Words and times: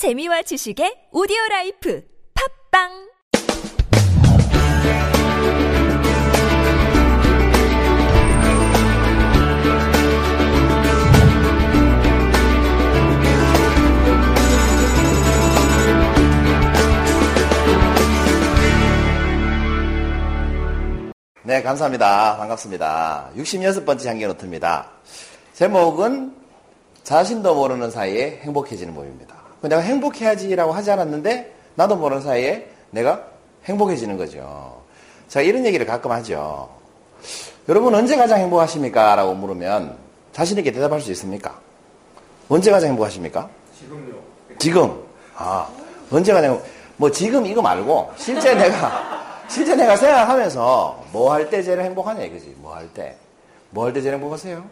재미와 0.00 0.40
지식의 0.40 1.12
오디오 1.12 1.36
라이프 1.50 2.02
팝빵 2.72 2.88
네, 21.42 21.60
감사합니다. 21.60 22.38
반갑습니다. 22.38 23.32
66번째 23.36 24.06
향기 24.06 24.26
노트입니다. 24.26 24.92
제목은 25.52 26.34
자신도 27.02 27.54
모르는 27.54 27.90
사이에 27.90 28.38
행복해지는 28.44 28.94
법입니다. 28.94 29.39
내가 29.62 29.80
행복해야지라고 29.82 30.72
하지 30.72 30.90
않았는데 30.90 31.54
나도 31.74 31.96
모르는 31.96 32.22
사이에 32.22 32.68
내가 32.90 33.24
행복해지는 33.64 34.16
거죠. 34.16 34.82
자, 35.28 35.40
이런 35.40 35.64
얘기를 35.66 35.86
가끔 35.86 36.10
하죠. 36.12 36.68
여러분 37.68 37.94
언제 37.94 38.16
가장 38.16 38.40
행복하십니까? 38.40 39.14
라고 39.14 39.34
물으면 39.34 39.96
자신있게 40.32 40.72
대답할 40.72 41.00
수 41.00 41.10
있습니까? 41.12 41.58
언제 42.48 42.70
가장 42.70 42.90
행복하십니까? 42.90 43.48
지금요. 43.78 44.14
지금. 44.58 45.02
아, 45.36 45.68
언제 46.10 46.32
가장, 46.32 46.60
뭐 46.96 47.10
지금 47.10 47.46
이거 47.46 47.62
말고 47.62 48.10
실제 48.16 48.54
내가, 48.54 49.40
실제 49.48 49.74
내가 49.76 49.94
생각하면서 49.96 51.04
뭐 51.12 51.32
할 51.32 51.48
때 51.50 51.62
제일 51.62 51.80
행복하냐 51.80 52.22
이거지. 52.24 52.54
뭐 52.58 52.74
할 52.74 52.88
때. 52.92 53.16
뭐 53.70 53.84
할 53.86 53.92
때 53.92 54.00
제일 54.00 54.14
행복하세요? 54.14 54.64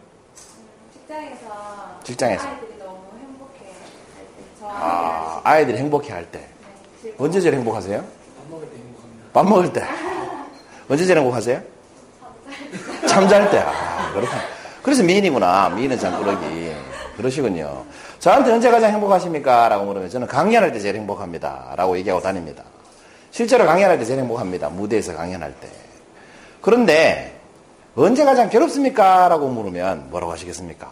직장에서 0.93 1.99
직장에서. 2.03 2.47
아이들이 2.47 2.77
너무 2.79 2.97
행복해 3.19 3.65
할 3.65 4.25
때, 4.35 4.43
저 4.58 4.58
아, 4.69 5.41
아이들이 5.43 5.77
행복해 5.77 6.13
할 6.13 6.25
때. 6.31 6.45
언제 7.17 7.41
제일 7.41 7.55
행복하세요? 7.55 7.99
밥 7.99 8.49
먹을 8.49 8.69
때 8.69 8.75
행복합니다. 8.77 9.25
밥 9.33 9.47
먹을 9.47 9.73
때. 9.73 9.83
언제 10.89 11.05
제일 11.05 11.17
행복하세요? 11.19 11.61
잠잘 13.07 13.49
때. 13.51 13.59
아, 13.59 14.11
그렇구나. 14.13 14.41
그래서 14.83 15.03
미인이구나. 15.03 15.69
미인은 15.69 15.97
잠꾸러기. 15.97 16.75
그러시군요. 17.17 17.85
저한테 18.19 18.51
언제 18.51 18.69
가장 18.71 18.91
행복하십니까? 18.93 19.69
라고 19.69 19.85
물으면 19.85 20.09
저는 20.09 20.27
강연할 20.27 20.71
때 20.71 20.79
제일 20.79 20.95
행복합니다. 20.95 21.73
라고 21.75 21.97
얘기하고 21.97 22.21
다닙니다. 22.21 22.63
실제로 23.31 23.65
강연할 23.65 23.99
때 23.99 24.05
제일 24.05 24.19
행복합니다. 24.19 24.69
무대에서 24.69 25.15
강연할 25.15 25.53
때. 25.59 25.67
그런데 26.61 27.37
언제 27.95 28.23
가장 28.23 28.49
괴롭습니까? 28.49 29.27
라고 29.27 29.49
물으면 29.49 30.09
뭐라고 30.09 30.31
하시겠습니까? 30.31 30.91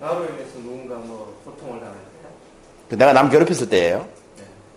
나로 0.00 0.24
인해서 0.24 0.58
누군가 0.58 0.96
뭐 0.96 1.40
고통을 1.44 1.80
당할 1.80 1.94
때. 1.94 2.28
그 2.88 2.94
내가 2.94 3.12
남 3.12 3.30
괴롭혔을 3.30 3.68
때예요. 3.68 4.06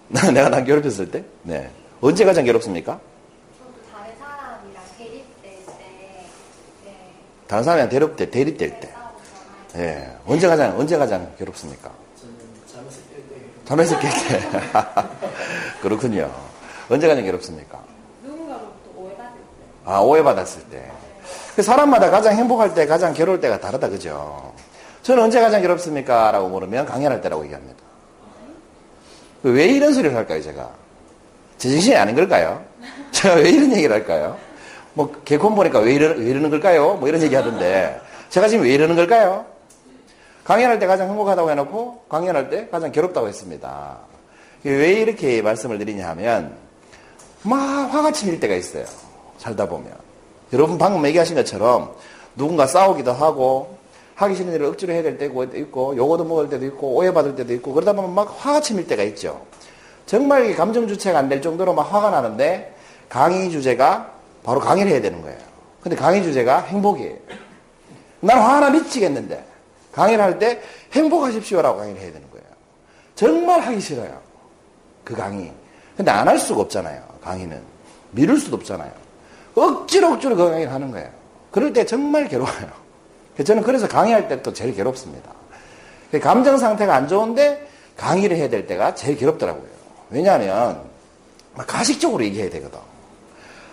네. 0.09 0.31
내가 0.31 0.49
남 0.49 0.63
괴롭혔을 0.63 1.11
때? 1.11 1.23
네. 1.43 1.69
언제 2.01 2.23
가장 2.25 2.45
괴롭습니까? 2.45 2.99
저도 3.59 3.73
다른 3.91 4.17
사람이랑 4.17 4.83
대립될 4.97 5.25
때 5.43 6.25
네, 6.85 7.13
다른 7.47 7.63
사람이랑 7.63 7.89
대립 7.89 8.15
때, 8.15 8.29
대립될 8.29 8.79
때. 8.79 8.93
예. 9.75 10.15
언제 10.25 10.47
가장, 10.47 10.77
언제 10.79 10.97
가장 10.97 11.31
괴롭습니까? 11.37 11.91
저는 12.19 12.35
잠에서 12.65 12.99
깰 13.01 13.19
때. 13.29 13.65
잠에서 13.65 13.99
깰 13.99 14.29
때. 14.29 15.09
그렇군요. 15.81 16.31
언제 16.89 17.07
가장 17.07 17.23
괴롭습니까? 17.23 17.77
때 17.77 18.27
누군가로부터 18.27 18.89
오해받을 18.95 19.31
때 19.31 19.65
아, 19.85 19.99
오해받았을 19.99 20.63
때. 20.71 20.91
그 21.55 21.61
사람마다 21.61 22.09
가장 22.09 22.35
행복할 22.35 22.73
때, 22.73 22.87
가장 22.87 23.13
괴로울 23.13 23.39
때가 23.41 23.59
다르다, 23.59 23.89
그죠? 23.89 24.53
저는 25.09 25.23
언제 25.23 25.41
가장 25.41 25.59
괴롭습니까? 25.63 26.29
라고 26.29 26.49
물으면 26.49 26.85
강연할 26.85 27.19
때라고 27.19 27.43
얘기합니다. 27.43 27.79
그왜 29.41 29.65
이런 29.65 29.91
소리를 29.91 30.15
할까요, 30.15 30.39
제가? 30.39 30.69
제 31.57 31.71
정신이 31.71 31.95
아닌 31.95 32.13
걸까요? 32.13 32.63
제가 33.09 33.37
왜 33.37 33.49
이런 33.49 33.71
얘기를 33.71 33.91
할까요? 33.91 34.37
뭐, 34.93 35.11
개콘 35.25 35.55
보니까 35.55 35.79
왜, 35.79 35.95
이러, 35.95 36.09
왜 36.09 36.25
이러는 36.25 36.51
걸까요? 36.51 36.93
뭐 36.93 37.09
이런 37.09 37.23
얘기 37.23 37.33
하던데. 37.33 37.99
제가 38.29 38.47
지금 38.49 38.65
왜 38.65 38.69
이러는 38.75 38.95
걸까요? 38.95 39.47
강연할 40.43 40.77
때 40.77 40.85
가장 40.85 41.09
행복하다고 41.09 41.49
해놓고, 41.49 42.05
강연할 42.07 42.51
때 42.51 42.67
가장 42.69 42.91
괴롭다고 42.91 43.27
했습니다. 43.27 43.97
왜 44.63 44.91
이렇게 44.91 45.41
말씀을 45.41 45.79
드리냐 45.79 46.07
하면, 46.09 46.55
막 47.41 47.57
화가 47.57 48.11
치밀 48.11 48.39
때가 48.39 48.53
있어요. 48.53 48.85
살다 49.39 49.67
보면. 49.67 49.91
여러분 50.53 50.77
방금 50.77 51.03
얘기하신 51.07 51.35
것처럼 51.35 51.95
누군가 52.35 52.67
싸우기도 52.67 53.11
하고 53.11 53.78
하기 54.19 54.35
싫은 54.35 54.53
일을 54.53 54.65
억지로 54.65 54.91
해야 54.91 55.01
될 55.01 55.17
때도 55.17 55.45
있고 55.57 55.95
요거도 55.95 56.25
먹을 56.25 56.49
때도 56.49 56.65
있고 56.65 56.89
오해받을 56.95 57.35
때도 57.35 57.53
있고 57.53 57.73
그러다 57.73 57.93
보면 57.93 58.13
막 58.13 58.35
화가 58.37 58.59
치밀 58.59 58.85
때가 58.85 59.03
있죠. 59.03 59.41
정말 60.05 60.53
감정 60.55 60.87
주체가 60.89 61.19
안 61.19 61.29
될 61.29 61.41
정도로 61.41 61.73
막 61.73 61.83
화가 61.83 62.09
나는데 62.09 62.75
강의 63.07 63.49
주제가 63.49 64.11
바로 64.43 64.59
강의를 64.59 64.91
해야 64.91 65.01
되는 65.01 65.21
거예요. 65.21 65.37
근데 65.81 65.95
강의 65.95 66.21
주제가 66.21 66.63
행복이에요. 66.63 67.15
난 68.19 68.39
화나 68.41 68.69
미치겠는데 68.71 69.41
강의를 69.93 70.21
할 70.23 70.37
때 70.37 70.61
행복하십시오라고 70.91 71.77
강의를 71.77 72.01
해야 72.01 72.11
되는 72.11 72.29
거예요. 72.29 72.45
정말 73.15 73.61
하기 73.61 73.79
싫어요. 73.79 74.19
그 75.05 75.15
강의. 75.15 75.53
근데 75.95 76.11
안 76.11 76.27
할 76.27 76.37
수가 76.37 76.61
없잖아요. 76.61 77.01
강의는. 77.23 77.61
미룰 78.11 78.37
수도 78.37 78.57
없잖아요. 78.57 78.91
억지로 79.55 80.13
억지로 80.13 80.35
그 80.35 80.49
강의를 80.49 80.73
하는 80.73 80.91
거예요. 80.91 81.09
그럴 81.51 81.71
때 81.71 81.85
정말 81.85 82.27
괴로워요. 82.27 82.88
저는 83.43 83.63
그래서 83.63 83.87
강의할 83.87 84.27
때 84.27 84.41
또 84.41 84.53
제일 84.53 84.75
괴롭습니다. 84.75 85.31
감정 86.21 86.57
상태가 86.57 86.95
안 86.95 87.07
좋은데 87.07 87.67
강의를 87.95 88.37
해야 88.37 88.49
될 88.49 88.65
때가 88.65 88.95
제일 88.95 89.17
괴롭더라고요. 89.17 89.69
왜냐하면 90.09 90.81
막 91.55 91.67
가식적으로 91.67 92.23
얘기해야 92.23 92.49
되거든. 92.49 92.79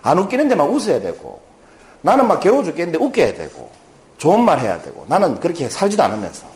안 0.02 0.18
웃기는데 0.18 0.54
막 0.54 0.70
웃어야 0.70 1.00
되고 1.00 1.40
나는 2.02 2.28
막 2.28 2.40
괴로워 2.40 2.62
죽겠는데 2.62 2.98
웃겨야 2.98 3.34
되고 3.34 3.70
좋은 4.18 4.44
말 4.44 4.60
해야 4.60 4.80
되고 4.80 5.04
나는 5.08 5.40
그렇게 5.40 5.68
살지도 5.68 6.02
않으면서 6.02 6.46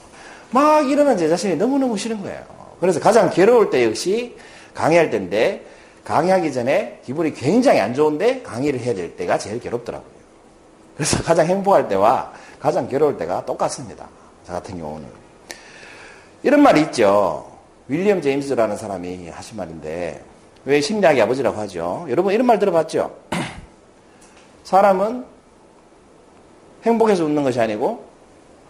막 0.50 0.88
이러는 0.90 1.16
제 1.16 1.28
자신이 1.28 1.56
너무너무 1.56 1.96
싫은 1.96 2.22
거예요. 2.22 2.42
그래서 2.80 3.00
가장 3.00 3.30
괴로울 3.30 3.70
때 3.70 3.84
역시 3.84 4.36
강의할 4.74 5.10
때인데 5.10 5.66
강의하기 6.04 6.52
전에 6.52 7.00
기분이 7.04 7.34
굉장히 7.34 7.80
안 7.80 7.94
좋은데 7.94 8.42
강의를 8.42 8.80
해야 8.80 8.94
될 8.94 9.16
때가 9.16 9.38
제일 9.38 9.60
괴롭더라고요. 9.60 10.10
그래서 10.96 11.22
가장 11.22 11.46
행복할 11.46 11.88
때와 11.88 12.32
가장 12.60 12.88
괴로울 12.88 13.16
때가 13.16 13.44
똑같습니다. 13.46 14.06
저 14.46 14.52
같은 14.52 14.78
경우는. 14.78 15.08
이런 16.42 16.62
말이 16.62 16.82
있죠. 16.82 17.50
윌리엄 17.88 18.22
제임스라는 18.22 18.76
사람이 18.76 19.28
하신 19.28 19.56
말인데, 19.56 20.24
왜 20.64 20.80
심리학의 20.80 21.22
아버지라고 21.22 21.58
하죠? 21.60 22.06
여러분 22.08 22.34
이런 22.34 22.46
말 22.46 22.58
들어봤죠? 22.58 23.16
사람은 24.64 25.24
행복해서 26.84 27.24
웃는 27.24 27.42
것이 27.42 27.60
아니고 27.60 28.04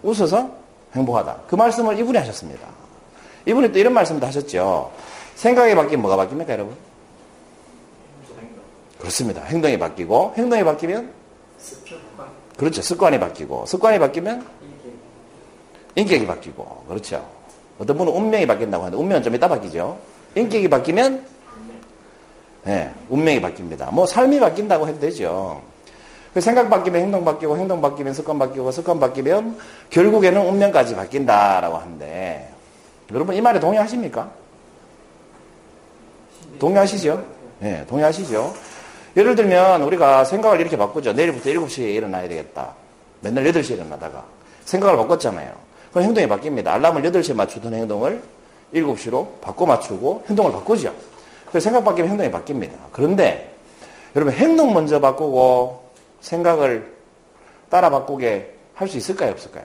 웃어서 0.02 0.50
행복하다. 0.94 1.42
그 1.48 1.54
말씀을 1.56 1.98
이분이 1.98 2.16
하셨습니다. 2.18 2.66
이분이 3.46 3.72
또 3.72 3.78
이런 3.78 3.92
말씀도 3.92 4.26
하셨죠. 4.26 4.90
생각이 5.34 5.74
바뀌면 5.74 6.02
뭐가 6.02 6.16
바뀝니까, 6.24 6.50
여러분? 6.50 6.76
그렇습니다. 8.98 9.42
행동이 9.42 9.78
바뀌고, 9.78 10.34
행동이 10.36 10.62
바뀌면 10.62 11.12
습격과 11.58 12.09
그렇죠. 12.60 12.82
습관이 12.82 13.19
바뀌고, 13.19 13.65
습관이 13.65 13.98
바뀌면. 13.98 14.47
인격이 15.94 16.26
바뀌고, 16.26 16.84
그렇죠. 16.88 17.26
어떤 17.78 17.97
분은 17.97 18.12
운명이 18.12 18.47
바뀐다고 18.47 18.84
하는데, 18.84 19.03
운명은 19.03 19.22
좀 19.22 19.34
이따 19.34 19.48
바뀌죠. 19.48 19.98
인격이 20.34 20.69
바뀌면, 20.69 21.25
예, 22.66 22.91
운명이 23.09 23.41
바뀝니다. 23.41 23.91
뭐, 23.91 24.04
삶이 24.04 24.38
바뀐다고 24.41 24.87
해도 24.87 25.00
되죠. 25.00 25.62
그 26.34 26.43
생각 26.43 26.69
바뀌면 26.69 27.00
행동 27.00 27.25
바뀌고, 27.25 27.56
행동 27.56 27.81
바뀌면 27.81 28.12
습관 28.12 28.38
바뀌고, 28.38 28.70
습관 28.72 29.00
바뀌면, 29.00 29.56
결국에는 29.88 30.47
운명까지 30.47 30.94
바뀐다라고 30.97 31.78
하는데, 31.78 32.53
여러분 33.10 33.34
이 33.34 33.41
말에 33.41 33.59
동의하십니까? 33.59 34.31
동의하시죠? 36.58 37.25
예, 37.62 37.87
동의하시죠? 37.88 38.52
예를 39.16 39.34
들면 39.34 39.82
우리가 39.82 40.24
생각을 40.24 40.60
이렇게 40.60 40.76
바꾸죠. 40.76 41.12
내일부터 41.12 41.50
7시에 41.50 41.94
일어나야 41.94 42.28
되겠다. 42.28 42.74
맨날 43.20 43.44
8시에 43.44 43.72
일어나다가 43.72 44.24
생각을 44.64 44.96
바꿨잖아요. 44.98 45.52
그럼 45.90 46.04
행동이 46.04 46.26
바뀝니다. 46.28 46.68
알람을 46.68 47.02
8시에 47.02 47.34
맞추던 47.34 47.74
행동을 47.74 48.22
7시로 48.72 49.40
바꿔 49.40 49.66
맞추고 49.66 50.24
행동을 50.28 50.52
바꾸죠. 50.52 50.94
그래서 51.48 51.64
생각 51.64 51.84
바뀌면 51.84 52.10
행동이 52.10 52.30
바뀝니다. 52.30 52.70
그런데 52.92 53.54
여러분 54.14 54.32
행동 54.34 54.72
먼저 54.72 55.00
바꾸고 55.00 55.90
생각을 56.20 56.92
따라 57.68 57.90
바꾸게 57.90 58.54
할 58.74 58.88
수 58.88 58.96
있을까요? 58.96 59.32
없을까요? 59.32 59.64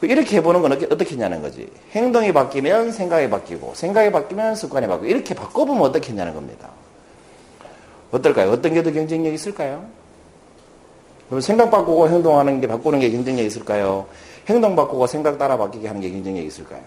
그 0.00 0.06
이렇게 0.06 0.36
해보는 0.36 0.62
건 0.62 0.72
어떻게, 0.72 0.92
어떻게 0.92 1.10
했냐는 1.12 1.40
거지. 1.40 1.70
행동이 1.92 2.32
바뀌면 2.32 2.92
생각이 2.92 3.30
바뀌고, 3.30 3.74
생각이 3.74 4.10
바뀌면 4.10 4.54
습관이 4.54 4.86
바뀌고, 4.86 5.06
이렇게 5.06 5.34
바꿔보면 5.34 5.82
어떻게 5.82 6.08
했냐는 6.10 6.34
겁니다. 6.34 6.68
어떨까요? 8.10 8.50
어떤 8.50 8.72
게 8.74 8.82
더 8.82 8.90
경쟁력이 8.90 9.34
있을까요? 9.34 9.84
그럼 11.28 11.40
생각 11.40 11.70
바꾸고 11.70 12.08
행동하는 12.08 12.60
게 12.60 12.66
바꾸는 12.66 13.00
게 13.00 13.10
경쟁력이 13.10 13.46
있을까요? 13.46 14.06
행동 14.48 14.74
바꾸고 14.74 15.06
생각 15.06 15.36
따라 15.38 15.56
바뀌게 15.58 15.86
하는 15.86 16.00
게 16.00 16.10
경쟁력이 16.10 16.46
있을까요? 16.46 16.80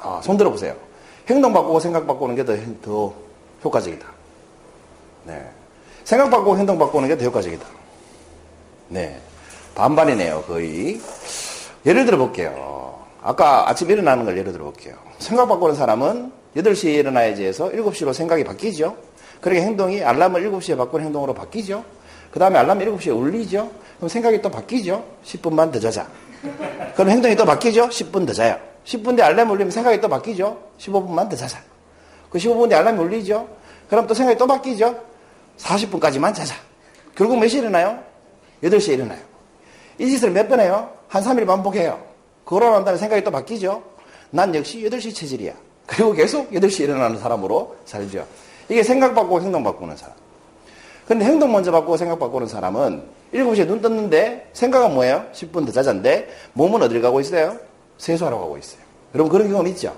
아, 0.00 0.20
손 0.22 0.36
들어보세요. 0.36 0.74
행동 1.28 1.52
바꾸고 1.52 1.80
생각 1.80 2.06
바꾸는 2.06 2.34
게 2.34 2.44
더, 2.44 2.54
더 2.82 3.14
효과적이다. 3.64 4.06
네. 5.24 5.50
생각 6.04 6.30
바꾸고 6.30 6.56
행동 6.58 6.78
바꾸는 6.78 7.08
게 7.08 7.16
더 7.16 7.24
효과적이다. 7.24 7.66
네. 8.88 9.18
반반이네요, 9.74 10.42
거의. 10.42 11.00
예를 11.86 12.04
들어 12.06 12.16
볼게요. 12.18 12.98
아까 13.22 13.68
아침 13.68 13.90
일어나는 13.90 14.24
걸 14.24 14.36
예를 14.38 14.52
들어 14.52 14.64
볼게요. 14.64 14.94
생각 15.18 15.46
바꾸는 15.48 15.74
사람은 15.74 16.32
8시에 16.56 16.94
일어나야지 16.94 17.44
해서 17.44 17.70
7시로 17.70 18.12
생각이 18.12 18.44
바뀌죠. 18.44 18.96
그러니까 19.40 19.66
행동이 19.66 20.02
알람을 20.02 20.50
7시에 20.50 20.76
바꾸는 20.76 21.06
행동으로 21.06 21.34
바뀌죠. 21.34 21.84
그 22.30 22.38
다음에 22.38 22.58
알람이 22.58 22.84
7시에 22.84 23.16
울리죠. 23.16 23.70
그럼 23.96 24.08
생각이 24.08 24.40
또 24.40 24.50
바뀌죠. 24.50 25.04
10분만 25.24 25.72
더 25.72 25.78
자자. 25.80 26.06
그럼 26.94 27.10
행동이 27.10 27.34
또 27.36 27.44
바뀌죠. 27.44 27.88
10분 27.88 28.26
더 28.26 28.32
자요. 28.32 28.58
10분 28.84 29.16
뒤에 29.16 29.24
알람이 29.24 29.50
울리면 29.50 29.70
생각이 29.70 30.00
또 30.00 30.08
바뀌죠. 30.08 30.58
15분만 30.78 31.28
더 31.28 31.36
자자. 31.36 31.58
그 32.30 32.38
15분 32.38 32.68
뒤에 32.68 32.78
알람이 32.78 32.98
울리죠. 32.98 33.48
그럼 33.88 34.06
또 34.06 34.14
생각이 34.14 34.38
또 34.38 34.46
바뀌죠. 34.46 34.94
40분까지만 35.58 36.34
자자. 36.34 36.54
결국 37.14 37.38
몇 37.38 37.48
시에 37.48 37.60
일어나요? 37.60 38.02
8시에 38.62 38.94
일어나요. 38.94 39.20
이 39.98 40.08
짓을 40.10 40.30
몇 40.30 40.48
번 40.48 40.60
해요? 40.60 40.90
한 41.08 41.22
3일 41.22 41.46
반복해요. 41.46 42.02
그러고 42.44 42.74
난 42.74 42.84
다음에 42.84 42.98
생각이 42.98 43.22
또 43.24 43.30
바뀌죠. 43.30 43.82
난 44.30 44.54
역시 44.54 44.82
8시 44.82 45.14
체질이야. 45.14 45.52
그리고 45.86 46.12
계속 46.12 46.50
8시에 46.50 46.82
일어나는 46.84 47.18
사람으로 47.18 47.76
살죠. 47.84 48.26
이게 48.68 48.82
생각 48.82 49.14
바꾸고 49.14 49.40
행동 49.42 49.62
바꾸는 49.62 49.96
사람. 49.96 50.14
근데 51.06 51.24
행동 51.26 51.52
먼저 51.52 51.70
바꾸고 51.70 51.96
생각 51.98 52.18
바꾸는 52.18 52.46
사람은 52.46 53.02
7시에 53.34 53.66
눈 53.66 53.82
떴는데 53.82 54.48
생각은 54.54 54.94
뭐예요? 54.94 55.26
10분 55.32 55.66
더 55.66 55.72
자자인데 55.72 56.28
몸은 56.54 56.82
어딜 56.82 57.02
가고 57.02 57.20
있어요? 57.20 57.58
세수하러 57.98 58.38
가고 58.38 58.56
있어요. 58.56 58.80
여러분 59.14 59.30
그런 59.30 59.48
경험 59.48 59.66
있죠? 59.68 59.94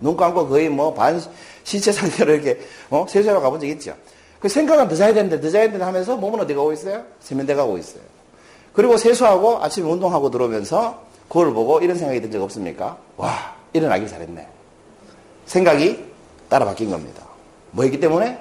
눈 0.00 0.16
감고 0.16 0.48
거의 0.48 0.68
뭐 0.68 0.94
반 0.94 1.20
시체 1.64 1.92
상태로 1.92 2.32
이렇게 2.34 2.60
어? 2.88 3.04
세수하러 3.08 3.40
가본 3.40 3.60
적 3.60 3.66
있죠? 3.66 3.94
그 4.40 4.48
생각은 4.48 4.88
더 4.88 4.94
자야 4.94 5.12
되는데 5.12 5.40
더 5.40 5.50
자야 5.50 5.64
되는데 5.64 5.84
하면서 5.84 6.16
몸은 6.16 6.40
어디 6.40 6.54
가고 6.54 6.72
있어요? 6.72 7.02
세면대 7.20 7.54
가고 7.54 7.76
있어요. 7.76 8.00
그리고 8.72 8.96
세수하고 8.96 9.62
아침에 9.62 9.90
운동하고 9.90 10.30
들어오면서 10.30 11.02
거울 11.28 11.52
보고 11.52 11.80
이런 11.80 11.96
생각이 11.98 12.20
든 12.22 12.30
적 12.30 12.42
없습니까? 12.42 12.96
와 13.16 13.54
일어나길 13.72 14.08
잘했네. 14.08 14.46
생각이 15.48 16.04
따라 16.48 16.64
바뀐 16.66 16.90
겁니다. 16.90 17.24
뭐 17.72 17.84
했기 17.84 17.98
때문에? 17.98 18.38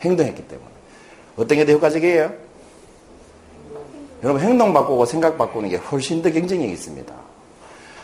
행동했기 0.00 0.48
때문에. 0.48 0.70
어떤 1.36 1.58
게 1.58 1.64
더 1.64 1.72
효과적이에요? 1.72 2.32
여러분 4.22 4.42
행동 4.42 4.72
바꾸고 4.72 5.06
생각 5.06 5.38
바꾸는 5.38 5.68
게 5.68 5.76
훨씬 5.76 6.20
더 6.22 6.30
경쟁력이 6.30 6.72
있습니다. 6.72 7.14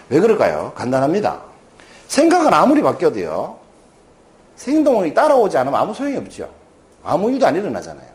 왜 0.09 0.21
그럴까요? 0.21 0.73
간단합니다. 0.75 1.43
생각은 2.09 2.55
아무리 2.55 2.81
바뀌어도요. 2.83 3.59
행동이 4.67 5.13
따라오지 5.13 5.59
않으면 5.59 5.79
아무 5.79 5.93
소용이 5.93 6.17
없죠. 6.17 6.49
아무 7.03 7.31
일도 7.31 7.47
안 7.47 7.57
일어나잖아요. 7.57 8.07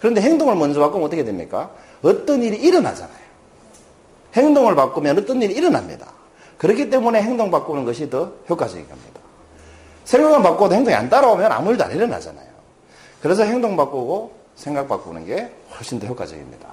그런데 0.00 0.20
행동을 0.20 0.54
먼저 0.56 0.80
바꾸면 0.80 1.06
어떻게 1.06 1.24
됩니까? 1.24 1.70
어떤 2.02 2.42
일이 2.42 2.56
일어나잖아요. 2.56 3.28
행동을 4.34 4.74
바꾸면 4.74 5.18
어떤 5.18 5.42
일이 5.42 5.54
일어납니다. 5.54 6.12
그렇기 6.58 6.90
때문에 6.90 7.22
행동 7.22 7.50
바꾸는 7.50 7.84
것이 7.84 8.10
더 8.10 8.32
효과적인 8.48 8.88
겁니다. 8.88 9.20
생각만 10.08 10.42
바꿔도 10.42 10.74
행동이 10.74 10.96
안 10.96 11.10
따라오면 11.10 11.52
아무 11.52 11.70
일도 11.70 11.84
안 11.84 11.92
일어나잖아요. 11.92 12.46
그래서 13.20 13.42
행동 13.42 13.76
바꾸고 13.76 14.32
생각 14.56 14.88
바꾸는 14.88 15.26
게 15.26 15.52
훨씬 15.76 16.00
더 16.00 16.06
효과적입니다. 16.06 16.66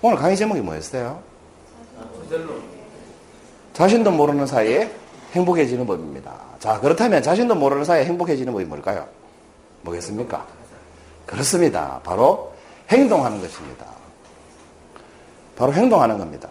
오늘 0.00 0.16
강의 0.16 0.36
제목이 0.36 0.60
뭐였어요? 0.60 1.20
자신도 3.72 4.12
모르는 4.12 4.46
사이에 4.46 4.88
행복해지는 5.32 5.84
법입니다. 5.84 6.32
자, 6.60 6.78
그렇다면 6.78 7.24
자신도 7.24 7.56
모르는 7.56 7.84
사이에 7.84 8.04
행복해지는 8.04 8.52
법이 8.52 8.64
뭘까요? 8.66 9.04
뭐겠습니까? 9.82 10.46
그렇습니다. 11.26 12.00
바로 12.04 12.52
행동하는 12.88 13.40
것입니다. 13.40 13.84
바로 15.56 15.72
행동하는 15.72 16.18
겁니다. 16.18 16.48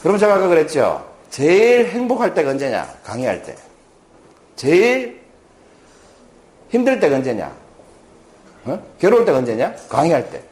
그럼 0.00 0.16
제가 0.16 0.34
아까 0.34 0.46
그랬죠? 0.46 1.04
제일 1.28 1.88
행복할 1.88 2.34
때가 2.34 2.50
언제냐? 2.50 2.88
강의할 3.02 3.42
때. 3.42 3.56
제일 4.58 5.20
힘들 6.68 6.98
때가 6.98 7.16
언제냐? 7.16 7.56
어? 8.64 8.82
괴로울 8.98 9.24
때가 9.24 9.38
언제냐? 9.38 9.74
강의할 9.88 10.28
때. 10.30 10.42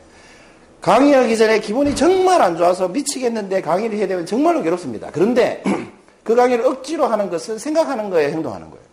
강의하기 0.81 1.37
전에 1.37 1.59
기분이 1.59 1.97
정말 1.97 2.41
안 2.41 2.57
좋아서 2.57 2.87
미치겠는데 2.87 3.61
강의를 3.61 3.99
해야 3.99 4.07
되면 4.07 4.25
정말로 4.25 4.63
괴롭습니다. 4.63 5.11
그런데 5.13 5.63
그 6.23 6.37
강의를 6.37 6.65
억지로 6.65 7.07
하는 7.07 7.29
것은 7.29 7.59
생각하는 7.59 8.09
거에 8.09 8.31
행동하는 8.31 8.71
거예요. 8.71 8.87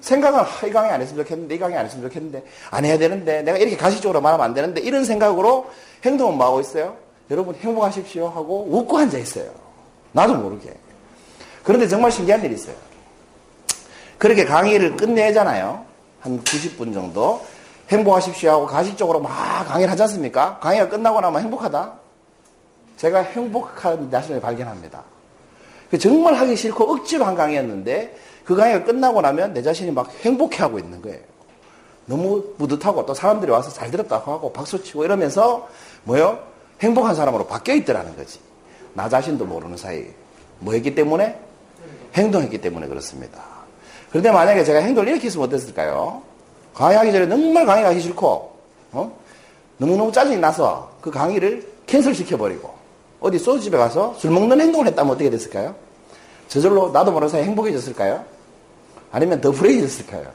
생각은 0.00 0.40
아, 0.40 0.46
이 0.66 0.70
강의 0.70 0.90
안 0.90 1.02
했으면 1.02 1.24
좋겠는데 1.24 1.54
이 1.54 1.58
강의 1.58 1.76
안 1.76 1.84
했으면 1.84 2.08
좋겠는데 2.08 2.42
안 2.70 2.84
해야 2.84 2.96
되는데 2.96 3.42
내가 3.42 3.58
이렇게 3.58 3.76
가시적으로 3.76 4.22
말하면 4.22 4.46
안 4.46 4.54
되는데 4.54 4.80
이런 4.80 5.04
생각으로 5.04 5.70
행동은 6.04 6.38
뭐 6.38 6.46
하고 6.46 6.60
있어요? 6.60 6.96
여러분 7.30 7.54
행복하십시오 7.54 8.28
하고 8.28 8.66
웃고 8.70 8.96
앉아 8.96 9.18
있어요. 9.18 9.50
나도 10.12 10.36
모르게. 10.36 10.72
그런데 11.62 11.86
정말 11.86 12.10
신기한 12.10 12.42
일이 12.42 12.54
있어요. 12.54 12.74
그렇게 14.18 14.44
강의를 14.44 14.96
끝내잖아요. 14.96 15.84
한 16.20 16.42
90분 16.42 16.92
정도. 16.92 17.44
행복하십시오 17.88 18.50
하고 18.50 18.66
가식적으로 18.66 19.20
막 19.20 19.64
강의를 19.66 19.90
하지 19.90 20.02
않습니까? 20.02 20.58
강의가 20.58 20.88
끝나고 20.88 21.20
나면 21.20 21.42
행복하다? 21.42 21.94
제가 22.98 23.20
행복한 23.20 24.10
자신을 24.10 24.40
발견합니다. 24.40 25.02
그 25.90 25.96
정말 25.96 26.34
하기 26.34 26.54
싫고 26.54 26.84
억지로 26.84 27.24
한 27.24 27.34
강의였는데 27.34 28.14
그 28.44 28.54
강의가 28.54 28.84
끝나고 28.84 29.22
나면 29.22 29.54
내 29.54 29.62
자신이 29.62 29.90
막 29.90 30.10
행복해하고 30.20 30.78
있는 30.78 31.00
거예요. 31.00 31.20
너무 32.04 32.42
뿌듯하고 32.58 33.06
또 33.06 33.14
사람들이 33.14 33.50
와서 33.50 33.70
잘 33.70 33.90
들었다고 33.90 34.32
하고 34.32 34.52
박수치고 34.52 35.04
이러면서 35.04 35.68
뭐요? 36.04 36.40
행복한 36.80 37.14
사람으로 37.14 37.46
바뀌어 37.46 37.74
있더라는 37.76 38.16
거지. 38.16 38.40
나 38.94 39.08
자신도 39.08 39.46
모르는 39.46 39.76
사이에. 39.76 40.10
뭐 40.58 40.74
했기 40.74 40.94
때문에? 40.94 41.38
행동했기 42.14 42.60
때문에 42.60 42.86
그렇습니다. 42.86 43.57
그런데 44.10 44.30
만약에 44.30 44.64
제가 44.64 44.80
행동을 44.80 45.08
이렇게 45.08 45.26
했으면 45.26 45.46
어땠을까요? 45.46 46.22
강의하기 46.74 47.12
전에 47.12 47.28
정말 47.28 47.66
강의하기 47.66 48.00
싫고, 48.00 48.52
어? 48.92 49.18
너무너무 49.76 50.12
짜증이 50.12 50.38
나서 50.38 50.90
그 51.00 51.10
강의를 51.10 51.66
캔슬 51.86 52.14
시켜버리고, 52.14 52.72
어디 53.20 53.38
소주집에 53.38 53.76
가서 53.76 54.14
술 54.16 54.30
먹는 54.30 54.60
행동을 54.60 54.86
했다면 54.86 55.12
어떻게 55.12 55.28
됐을까요? 55.30 55.74
저절로 56.48 56.90
나도 56.90 57.12
모르는 57.12 57.28
사이에 57.28 57.44
행복해졌을까요? 57.44 58.24
아니면 59.10 59.40
더 59.40 59.50
불행해졌을까요? 59.50 60.26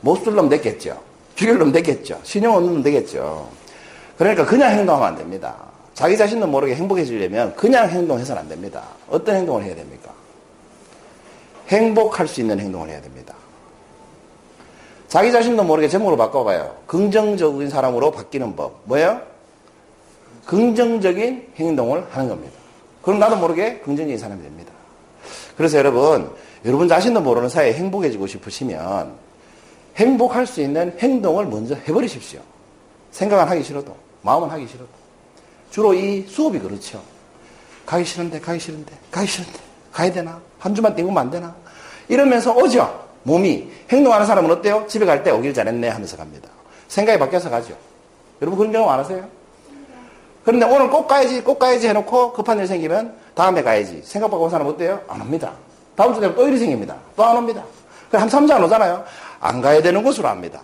못술놈 0.00 0.48
됐겠죠. 0.48 1.00
죽일 1.34 1.58
놈 1.58 1.72
됐겠죠. 1.72 2.20
신용 2.22 2.54
없는 2.56 2.74
놈 2.74 2.82
되겠죠. 2.82 3.48
그러니까 4.16 4.46
그냥 4.46 4.72
행동하면 4.72 5.08
안 5.08 5.16
됩니다. 5.16 5.56
자기 5.94 6.16
자신도 6.16 6.46
모르게 6.46 6.74
행복해지려면 6.74 7.54
그냥 7.56 7.88
행동해서는 7.88 8.42
안 8.42 8.48
됩니다. 8.48 8.82
어떤 9.08 9.36
행동을 9.36 9.64
해야 9.64 9.74
됩니까? 9.74 10.10
행복할 11.68 12.28
수 12.28 12.40
있는 12.40 12.60
행동을 12.60 12.88
해야 12.88 13.00
됩니다. 13.00 13.34
자기 15.08 15.32
자신도 15.32 15.64
모르게 15.64 15.88
제목으로 15.88 16.16
바꿔봐요. 16.16 16.76
긍정적인 16.86 17.70
사람으로 17.70 18.10
바뀌는 18.10 18.56
법. 18.56 18.80
뭐예요? 18.84 19.20
긍정적인 20.46 21.52
행동을 21.56 22.06
하는 22.10 22.28
겁니다. 22.28 22.54
그럼 23.02 23.18
나도 23.18 23.36
모르게 23.36 23.78
긍정적인 23.80 24.18
사람이 24.18 24.42
됩니다. 24.42 24.72
그래서 25.56 25.78
여러분, 25.78 26.30
여러분 26.64 26.88
자신도 26.88 27.20
모르는 27.20 27.48
사이에 27.48 27.72
행복해지고 27.74 28.26
싶으시면 28.26 29.14
행복할 29.96 30.46
수 30.46 30.60
있는 30.60 30.94
행동을 30.98 31.46
먼저 31.46 31.74
해버리십시오. 31.74 32.40
생각은 33.12 33.48
하기 33.48 33.62
싫어도, 33.62 33.96
마음은 34.22 34.50
하기 34.50 34.66
싫어도. 34.66 34.88
주로 35.70 35.94
이 35.94 36.26
수업이 36.28 36.58
그렇죠. 36.58 37.02
가기 37.86 38.04
싫은데, 38.04 38.40
가기 38.40 38.58
싫은데, 38.60 38.92
가기 39.10 39.26
싫은데, 39.26 39.58
가야 39.96 40.12
되나? 40.12 40.38
한 40.58 40.74
주만 40.74 40.94
땡기면 40.94 41.16
안 41.18 41.30
되나? 41.30 41.54
이러면서 42.08 42.52
오죠. 42.54 43.06
몸이. 43.22 43.70
행동하는 43.90 44.26
사람은 44.26 44.50
어때요? 44.50 44.84
집에 44.86 45.06
갈 45.06 45.24
때 45.24 45.30
오길 45.30 45.54
잘했네 45.54 45.88
하면서 45.88 46.16
갑니다. 46.18 46.48
생각이 46.88 47.18
바뀌어서 47.18 47.48
가죠. 47.48 47.74
여러분 48.42 48.58
그런 48.58 48.72
경험 48.72 48.90
안 48.90 48.98
하세요? 49.00 49.26
그런데 50.44 50.66
오늘 50.66 50.90
꼭 50.90 51.08
가야지, 51.08 51.42
꼭 51.42 51.58
가야지 51.58 51.88
해놓고 51.88 52.34
급한 52.34 52.58
일 52.58 52.66
생기면 52.66 53.16
다음에 53.34 53.62
가야지. 53.62 54.02
생각 54.04 54.30
바꾸는 54.30 54.50
사람 54.50 54.66
어때요? 54.66 55.00
안 55.08 55.22
옵니다. 55.22 55.52
다음 55.96 56.12
주 56.14 56.20
되면 56.20 56.36
또 56.36 56.46
일이 56.46 56.58
생깁니다. 56.58 56.94
또 57.16 57.24
안 57.24 57.36
옵니다. 57.38 57.64
그럼 58.10 58.22
한 58.22 58.28
3주 58.28 58.50
안 58.52 58.62
오잖아요. 58.64 59.02
안 59.40 59.60
가야 59.62 59.80
되는 59.80 60.02
곳으로 60.02 60.28
합니다. 60.28 60.60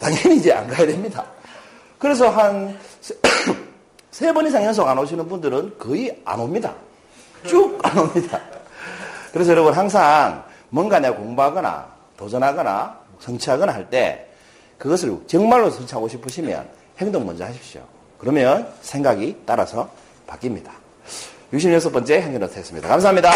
당연히 0.00 0.36
이제 0.36 0.50
안 0.52 0.66
가야 0.66 0.86
됩니다. 0.86 1.24
그래서 1.98 2.30
한 2.30 2.74
세 4.10 4.32
번 4.34 4.46
이상 4.46 4.64
연속 4.64 4.88
안 4.88 4.98
오시는 4.98 5.28
분들은 5.28 5.78
거의 5.78 6.20
안 6.24 6.40
옵니다. 6.40 6.72
쭉 7.46 7.78
안 7.84 7.98
옵니다. 7.98 8.40
그래서 9.32 9.52
여러분 9.52 9.72
항상 9.72 10.44
뭔가 10.68 10.98
내가 11.00 11.16
공부하거나 11.16 11.86
도전하거나 12.16 12.98
성취하거나 13.20 13.72
할 13.72 13.88
때 13.90 14.26
그것을 14.78 15.16
정말로 15.26 15.70
성취하고 15.70 16.08
싶으시면 16.08 16.68
행동 16.98 17.24
먼저 17.24 17.44
하십시오. 17.44 17.82
그러면 18.18 18.68
생각이 18.82 19.42
따라서 19.46 19.88
바뀝니다. 20.26 20.70
66번째 21.52 22.20
행위노트 22.20 22.58
했습니다. 22.58 22.88
감사합니다. 22.88 23.30